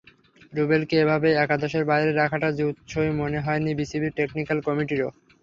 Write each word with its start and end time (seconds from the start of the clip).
রুবেলকে 0.53 0.95
এভাবে 0.99 1.29
একাদশের 1.43 1.83
বাইরে 1.89 2.11
রাখাটা 2.13 2.49
জুতসই 2.57 3.11
মনে 3.19 3.39
হয়নি 3.45 3.71
বিসিবির 3.79 4.15
টেকনিক্যাল 4.17 4.59
কমিটিরও। 4.67 5.09